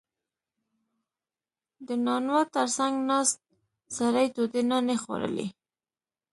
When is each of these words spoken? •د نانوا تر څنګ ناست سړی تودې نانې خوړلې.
•د 1.87 1.89
نانوا 2.05 2.41
تر 2.55 2.67
څنګ 2.77 2.93
ناست 3.09 3.35
سړی 3.97 4.25
تودې 4.35 4.61
نانې 4.69 4.95
خوړلې. 5.03 5.47